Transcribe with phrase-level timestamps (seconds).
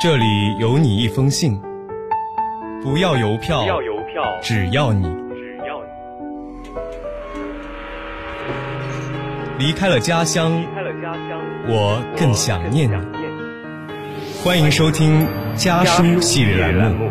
[0.00, 1.60] 这里有你一封信，
[2.82, 5.78] 不要邮票，不要邮票，只要你只要
[9.58, 12.92] 你离开了家乡，离开了家乡，我更想念你。
[12.94, 13.42] 想念你。
[14.42, 17.10] 欢迎收听家书系列栏目。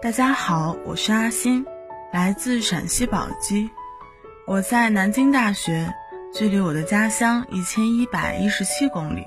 [0.00, 1.66] 大家好，我是阿星，
[2.12, 3.68] 来自陕西宝鸡。
[4.46, 5.92] 我在南京大学，
[6.32, 9.26] 距离我的家乡一千一百一十七公里。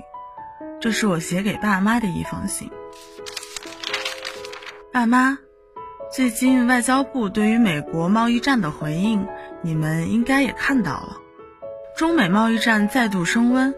[0.80, 2.70] 这是我写给爸妈的一封信。
[4.92, 5.38] 爸妈，
[6.12, 9.26] 最近外交部对于美国贸易战的回应，
[9.62, 11.16] 你们应该也看到了。
[11.96, 13.74] 中美贸易战再度升温，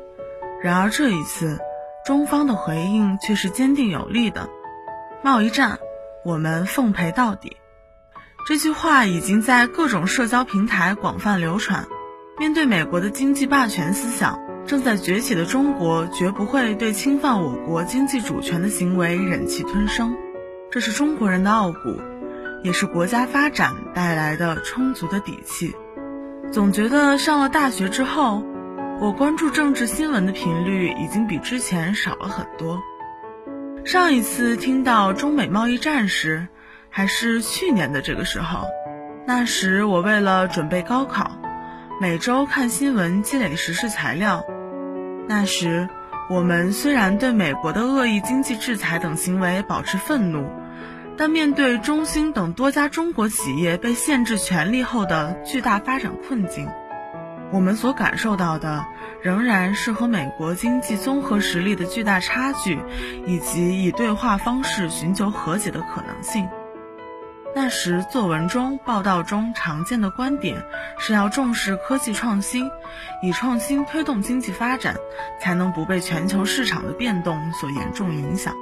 [0.63, 1.59] 然而这一次，
[2.07, 4.49] 中方的回应却是坚定有力的。
[5.23, 5.79] 贸易战，
[6.25, 7.57] 我们奉陪到底。
[8.47, 11.87] 这句话已经在各种社交平台广泛流传。
[12.37, 20.17] 面对美国的经济霸权思想，正在崛起的中国绝不会对侵犯我国经济主权的行为忍气吞声。
[20.69, 22.01] 这是中国人的傲骨，
[22.65, 25.77] 也是国家发展带来的充足的底气。
[26.51, 28.43] 总觉得上了大学之后，
[29.01, 32.83] 我关注政治新闻的频率已经比之前少了很多。
[33.85, 36.49] 上一次听到中美贸易战时，
[36.91, 38.67] 还是去年的这个时候，
[39.25, 41.31] 那时我为了准备高考，
[42.01, 44.45] 每周看新闻积累时事材料。
[45.29, 45.89] 那时
[46.29, 50.51] 我们虽然对美国的恶意经济制裁等行为保持愤怒，
[51.17, 56.69] 但面对中兴等多家中国企业被限制权利后的巨大发展困境，
[57.53, 58.85] 我们所感受到的
[59.23, 62.81] 仍然是和美国经济综合实力的巨大差距，
[63.25, 66.49] 以及以对话方式寻求和解的可能性。
[67.57, 70.65] 那时作文中、报道中常见的观点
[70.99, 72.69] 是要重视科技创新，
[73.23, 74.97] 以创新推动经济发展，
[75.41, 78.53] 才能不被全球市场的变动所严重影响。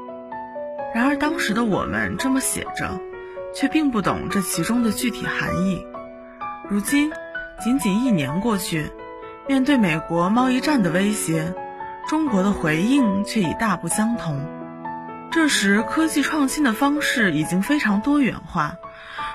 [0.94, 3.00] 然而当时的我们这么写着，
[3.55, 5.87] 却并不懂这其中的具体含义。
[6.69, 7.11] 如今，
[7.65, 8.93] 仅仅一年过去，
[9.49, 11.55] 面对美国贸易战的威胁，
[12.09, 14.47] 中国的回应却已大不相同。
[15.31, 18.77] 这时，科技创新的方式已经非常多元化，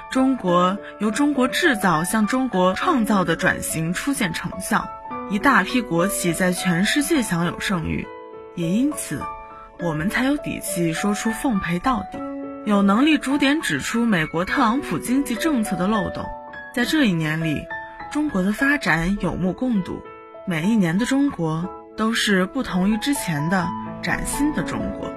[0.09, 4.87] 中国由中国制造向中国创造的转型初见成效，
[5.29, 8.07] 一大批国企在全世界享有盛誉，
[8.55, 9.21] 也因此，
[9.79, 12.19] 我们才有底气说出奉陪到底，
[12.65, 16.25] 有能力逐点指出美国特朗普经济政策的漏洞。
[16.73, 17.65] 在这一年里，
[18.09, 20.01] 中国的发展有目共睹，
[20.45, 23.67] 每一年的中国都是不同于之前的
[24.01, 25.11] 崭新的中国。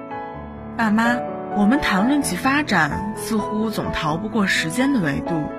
[0.77, 1.15] 爸妈，
[1.57, 5.49] 我们谈论起发展，似乎总逃不过时间的维度。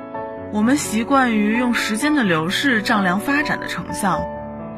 [0.50, 4.26] 我们习惯于用时间的流逝丈量发展的成效，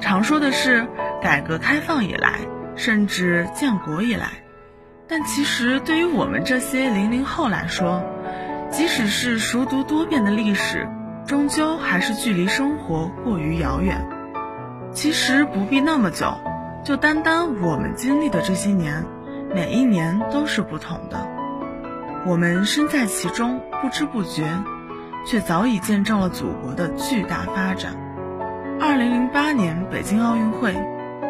[0.01, 0.89] 常说的是
[1.23, 2.41] 改革开放以来，
[2.75, 4.27] 甚至建国以来。
[5.07, 8.03] 但其实对于我们这些零零后来说，
[8.71, 10.89] 即使是熟读多遍的历史，
[11.27, 14.05] 终究还是距离生活过于遥远。
[14.93, 16.35] 其实不必那么久，
[16.85, 19.05] 就单单我们经历的这些年。
[19.55, 21.29] 每一年都是不同的，
[22.27, 24.43] 我们身在其中，不知不觉，
[25.25, 27.95] 却早已见证了祖国的巨大发展。
[28.81, 30.75] 二零零八年北京奥运会，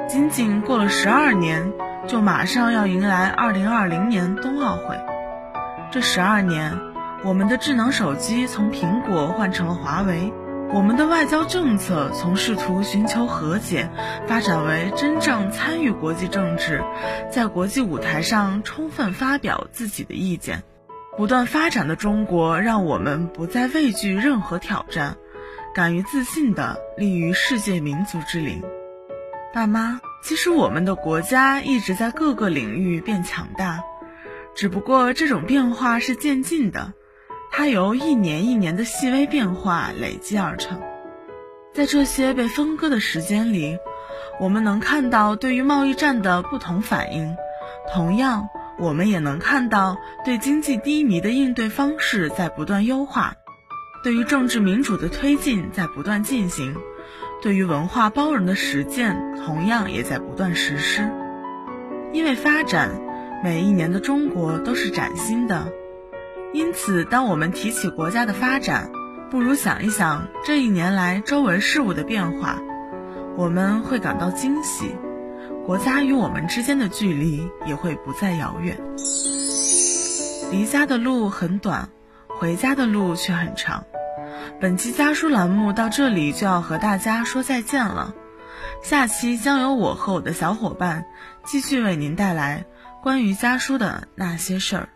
[0.09, 1.71] 仅仅过了十二年，
[2.09, 4.99] 就马上要迎来二零二零年冬奥会。
[5.91, 6.79] 这十二年，
[7.25, 10.33] 我们的智能手机从苹果换成了华为。
[10.75, 13.89] 我们的外交政策从试图寻求和解，
[14.27, 16.83] 发展为真正参与国际政治，
[17.31, 20.65] 在国际舞台上充分发表自己的意见。
[21.17, 25.17] 不断发展的中国，让我们不再畏惧任何挑战，
[25.77, 28.61] 敢于自信地立于世界民族之林。
[29.53, 33.81] 爸妈，其实我们的国家一直在各个领域变强大，
[34.57, 36.95] 只不过这种变化是渐进的。
[37.57, 40.81] 它由一年一年的细微变化累积而成，
[41.73, 43.79] 在这些被分割的时间里，
[44.41, 47.37] 我们能看到对于贸易战的不同反应，
[47.93, 53.35] 同样，我们也能看到对经济低迷的应对方式在不断优化，
[54.03, 56.75] 对于政治民主的推进在不断进行，
[57.41, 59.17] 对于文化包容的实践
[59.47, 61.09] 同样也在不断实施。
[62.13, 62.91] 因为发展，
[63.45, 65.73] 每一年的中国都是崭新的。
[66.55, 68.89] 因此，当我们提起国家的发展，
[69.29, 72.61] 不如想一想这一年来周围事物的变化，
[73.37, 74.95] 我们会感到惊喜，
[75.67, 78.79] 国家与我们之间的距离也会不再遥远。
[80.53, 81.89] 离家的路很短，
[82.29, 83.85] 回家的路却很长。
[84.61, 88.15] 本期家书栏目到这里就要和大家说再见了。
[88.81, 91.05] 下期将由我和我的小伙伴
[91.45, 92.65] 继续为您带来
[93.03, 94.89] 关于家书的那些事儿。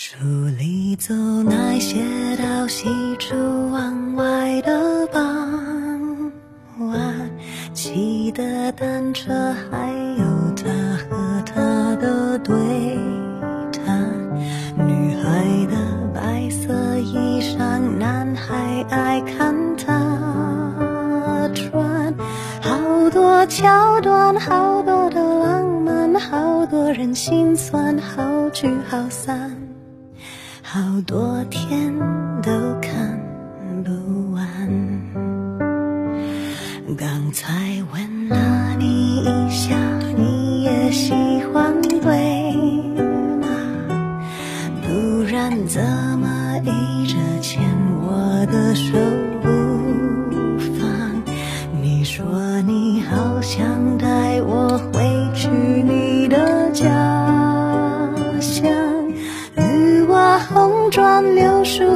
[0.00, 0.14] 书
[0.56, 1.12] 里走
[1.42, 1.96] 那些
[2.36, 3.34] 到西出
[3.72, 6.30] 望外的傍
[6.78, 7.30] 晚，
[7.74, 10.70] 骑的单车，还有他
[11.10, 12.54] 和她的对
[13.72, 14.08] 谈。
[14.86, 15.76] 女孩的
[16.14, 22.14] 白色衣裳，男孩爱看她穿。
[22.60, 29.67] 好多桥段，好多的浪漫，好多人心酸，好聚好散。
[30.70, 31.98] 好多天
[32.42, 32.50] 都
[32.82, 33.18] 看
[33.82, 34.44] 不完。
[36.94, 38.47] 刚才问了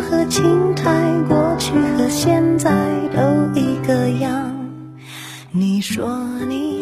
[0.03, 0.91] 和青苔，
[1.29, 2.71] 过去和现在
[3.15, 3.21] 都
[3.59, 4.55] 一个样。
[5.51, 6.19] 你说
[6.49, 6.82] 你。